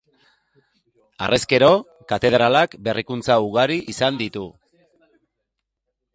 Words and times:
Harrezkero, 1.25 1.69
katedralak 2.13 2.73
berrikuntza 2.89 3.37
ugari 3.51 3.79
izan 3.95 4.19
ditu. 4.25 4.47